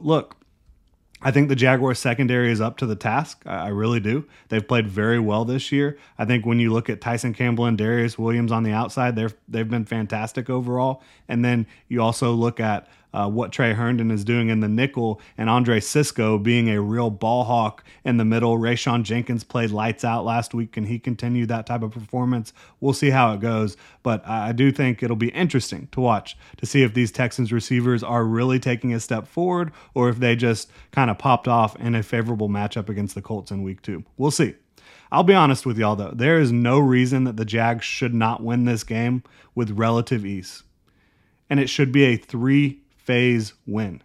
I 1.23 1.31
think 1.31 1.49
the 1.49 1.55
Jaguars 1.55 1.99
secondary 1.99 2.51
is 2.51 2.59
up 2.59 2.77
to 2.77 2.85
the 2.85 2.95
task. 2.95 3.43
I 3.45 3.67
really 3.67 3.99
do. 3.99 4.25
They've 4.49 4.67
played 4.67 4.87
very 4.87 5.19
well 5.19 5.45
this 5.45 5.71
year. 5.71 5.97
I 6.17 6.25
think 6.25 6.45
when 6.45 6.59
you 6.59 6.73
look 6.73 6.89
at 6.89 6.99
Tyson 6.99 7.33
Campbell 7.33 7.65
and 7.65 7.77
Darious 7.77 8.17
Williams 8.17 8.51
on 8.51 8.63
the 8.63 8.71
outside, 8.71 9.15
they're 9.15 9.31
they've 9.47 9.69
been 9.69 9.85
fantastic 9.85 10.49
overall. 10.49 11.03
And 11.27 11.45
then 11.45 11.67
you 11.87 12.01
also 12.01 12.33
look 12.33 12.59
at 12.59 12.87
uh, 13.13 13.29
what 13.29 13.51
Tre 13.51 13.73
Herndon 13.73 14.11
is 14.11 14.23
doing 14.23 14.49
in 14.49 14.59
the 14.59 14.67
nickel, 14.67 15.21
and 15.37 15.49
Andre 15.49 15.79
Cisco 15.79 16.37
being 16.37 16.69
a 16.69 16.81
real 16.81 17.09
ball 17.09 17.43
hawk 17.43 17.83
in 18.03 18.17
the 18.17 18.25
middle. 18.25 18.57
Rayshawn 18.57 19.03
Jenkins 19.03 19.43
played 19.43 19.71
lights 19.71 20.03
out 20.03 20.25
last 20.25 20.53
week. 20.53 20.73
Can 20.73 20.85
he 20.85 20.99
continue 20.99 21.45
that 21.47 21.65
type 21.65 21.83
of 21.83 21.91
performance? 21.91 22.53
We'll 22.79 22.93
see 22.93 23.09
how 23.09 23.33
it 23.33 23.39
goes, 23.39 23.77
but 24.03 24.25
I 24.27 24.51
do 24.51 24.71
think 24.71 25.03
it'll 25.03 25.15
be 25.15 25.29
interesting 25.29 25.87
to 25.91 26.01
watch 26.01 26.37
to 26.57 26.65
see 26.65 26.83
if 26.83 26.93
these 26.93 27.11
Texans 27.11 27.51
receivers 27.51 28.03
are 28.03 28.23
really 28.23 28.59
taking 28.59 28.93
a 28.93 28.99
step 28.99 29.27
forward 29.27 29.71
or 29.93 30.09
if 30.09 30.19
they 30.19 30.35
just 30.35 30.71
kind 30.91 31.09
of 31.09 31.17
popped 31.17 31.47
off 31.47 31.75
in 31.77 31.95
a 31.95 32.03
favorable 32.03 32.49
matchup 32.49 32.89
against 32.89 33.15
the 33.15 33.21
Colts 33.21 33.51
in 33.51 33.63
week 33.63 33.81
two. 33.81 34.03
We'll 34.17 34.31
see. 34.31 34.55
I'll 35.11 35.23
be 35.23 35.33
honest 35.33 35.65
with 35.65 35.77
y'all 35.77 35.95
though, 35.97 36.13
there 36.15 36.39
is 36.39 36.51
no 36.51 36.79
reason 36.79 37.25
that 37.25 37.35
the 37.35 37.45
Jags 37.45 37.83
should 37.83 38.13
not 38.13 38.41
win 38.41 38.65
this 38.65 38.83
game 38.83 39.23
with 39.53 39.71
relative 39.71 40.25
ease. 40.25 40.63
And 41.49 41.59
it 41.59 41.67
should 41.67 41.91
be 41.91 42.03
a 42.05 42.15
three 42.15 42.80
phase 43.11 43.53
win. 43.67 44.01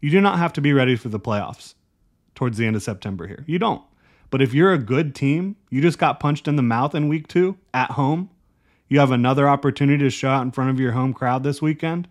You 0.00 0.08
do 0.10 0.22
not 0.22 0.38
have 0.38 0.54
to 0.54 0.62
be 0.62 0.72
ready 0.72 0.96
for 0.96 1.10
the 1.10 1.20
playoffs 1.20 1.74
towards 2.34 2.56
the 2.56 2.66
end 2.66 2.74
of 2.74 2.82
September 2.82 3.26
here. 3.26 3.44
You 3.46 3.58
don't. 3.58 3.82
But 4.30 4.40
if 4.40 4.54
you're 4.54 4.72
a 4.72 4.78
good 4.78 5.14
team, 5.14 5.56
you 5.68 5.82
just 5.82 5.98
got 5.98 6.18
punched 6.18 6.48
in 6.48 6.56
the 6.56 6.62
mouth 6.62 6.94
in 6.94 7.08
week 7.08 7.28
two 7.28 7.58
at 7.74 7.90
home, 7.90 8.30
you 8.88 8.98
have 8.98 9.10
another 9.10 9.46
opportunity 9.46 10.02
to 10.04 10.08
show 10.08 10.30
out 10.30 10.40
in 10.40 10.52
front 10.52 10.70
of 10.70 10.80
your 10.80 10.92
home 10.92 11.12
crowd 11.12 11.42
this 11.42 11.60
weekend. 11.60 12.08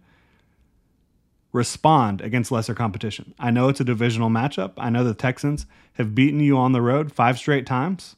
Respond 1.51 2.21
against 2.21 2.51
lesser 2.51 2.75
competition. 2.75 3.33
I 3.39 3.49
know 3.49 3.67
it's 3.67 3.79
a 3.79 3.83
divisional 3.83 4.29
matchup. 4.29 4.73
I 4.77 4.91
know 4.91 5.03
the 5.03 5.15
Texans 5.15 5.65
have 5.93 6.13
beaten 6.13 6.41
you 6.41 6.59
on 6.59 6.73
the 6.73 6.81
road 6.83 7.11
five 7.11 7.39
straight 7.39 7.65
times. 7.65 8.15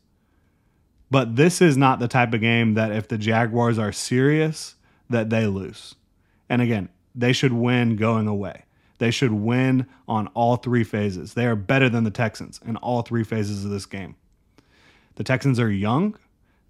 But 1.10 1.38
this 1.38 1.62
is 1.62 1.78
not 1.78 2.00
the 2.00 2.10
type 2.10 2.34
of 2.34 2.42
game 2.42 2.74
that 2.74 2.92
if 2.92 3.08
the 3.08 3.18
Jaguars 3.18 3.80
are 3.80 3.94
serious, 3.94 4.76
that 5.10 5.30
they 5.30 5.48
lose. 5.48 5.96
And 6.50 6.62
again, 6.62 6.90
they 7.16 7.34
should 7.34 7.54
win 7.54 7.96
going 7.96 8.28
away. 8.28 8.66
They 9.00 9.12
should 9.12 9.32
win 9.32 9.88
on 10.08 10.28
all 10.28 10.58
three 10.58 10.84
phases. 10.84 11.34
They 11.34 11.46
are 11.46 11.56
better 11.56 11.90
than 11.90 12.04
the 12.04 12.12
Texans 12.12 12.60
in 12.66 12.76
all 12.78 13.02
three 13.02 13.24
phases 13.24 13.64
of 13.64 13.72
this 13.72 13.86
game. 13.86 14.16
The 15.16 15.24
Texans 15.24 15.60
are 15.60 15.72
young, 15.72 16.18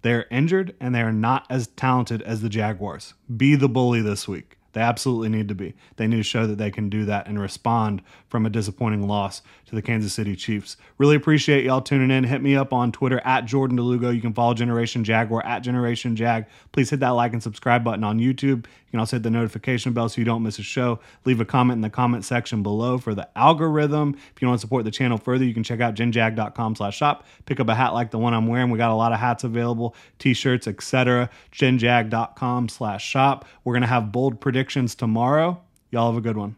they 0.02 0.12
are 0.12 0.26
injured, 0.30 0.74
and 0.80 0.94
they 0.94 1.02
are 1.02 1.12
not 1.12 1.46
as 1.50 1.66
talented 1.68 2.22
as 2.22 2.40
the 2.40 2.48
Jaguars. 2.48 3.14
Be 3.36 3.54
the 3.54 3.68
bully 3.68 4.00
this 4.00 4.26
week. 4.26 4.56
They 4.72 4.80
absolutely 4.80 5.28
need 5.28 5.48
to 5.48 5.54
be. 5.54 5.74
They 5.96 6.06
need 6.06 6.18
to 6.18 6.22
show 6.22 6.46
that 6.46 6.58
they 6.58 6.70
can 6.70 6.88
do 6.88 7.04
that 7.06 7.26
and 7.26 7.40
respond 7.40 8.02
from 8.28 8.46
a 8.46 8.50
disappointing 8.50 9.06
loss 9.06 9.42
to 9.66 9.74
the 9.74 9.82
Kansas 9.82 10.12
City 10.12 10.36
Chiefs. 10.36 10.76
Really 10.96 11.16
appreciate 11.16 11.64
y'all 11.64 11.80
tuning 11.80 12.10
in. 12.10 12.24
Hit 12.24 12.40
me 12.40 12.54
up 12.54 12.72
on 12.72 12.92
Twitter 12.92 13.20
at 13.24 13.46
Jordan 13.46 13.76
DeLugo. 13.76 14.14
You 14.14 14.20
can 14.20 14.32
follow 14.32 14.54
Generation 14.54 15.02
Jaguar 15.02 15.44
at 15.44 15.60
Generation 15.60 16.14
Jag. 16.14 16.46
Please 16.70 16.90
hit 16.90 17.00
that 17.00 17.10
like 17.10 17.32
and 17.32 17.42
subscribe 17.42 17.82
button 17.82 18.04
on 18.04 18.20
YouTube. 18.20 18.66
You 18.90 18.96
can 18.96 19.00
also 19.00 19.16
hit 19.16 19.22
the 19.22 19.30
notification 19.30 19.92
bell 19.92 20.08
so 20.08 20.20
you 20.20 20.24
don't 20.24 20.42
miss 20.42 20.58
a 20.58 20.64
show. 20.64 20.98
Leave 21.24 21.40
a 21.40 21.44
comment 21.44 21.78
in 21.78 21.80
the 21.80 21.90
comment 21.90 22.24
section 22.24 22.64
below 22.64 22.98
for 22.98 23.14
the 23.14 23.28
algorithm. 23.38 24.16
If 24.34 24.42
you 24.42 24.48
want 24.48 24.58
to 24.58 24.60
support 24.60 24.84
the 24.84 24.90
channel 24.90 25.16
further, 25.16 25.44
you 25.44 25.54
can 25.54 25.62
check 25.62 25.80
out 25.80 25.94
genjag.com 25.94 26.74
slash 26.74 26.96
shop. 26.96 27.24
Pick 27.46 27.60
up 27.60 27.68
a 27.68 27.74
hat 27.76 27.94
like 27.94 28.10
the 28.10 28.18
one 28.18 28.34
I'm 28.34 28.48
wearing. 28.48 28.68
We 28.70 28.78
got 28.78 28.90
a 28.90 28.94
lot 28.94 29.12
of 29.12 29.20
hats 29.20 29.44
available, 29.44 29.94
t-shirts, 30.18 30.66
etc. 30.66 31.30
genjag.com 31.52 32.68
slash 32.68 33.06
shop. 33.06 33.44
We're 33.62 33.74
going 33.74 33.82
to 33.82 33.86
have 33.86 34.10
bold 34.10 34.40
predictions 34.40 34.96
tomorrow. 34.96 35.62
Y'all 35.92 36.10
have 36.10 36.18
a 36.18 36.20
good 36.20 36.36
one. 36.36 36.56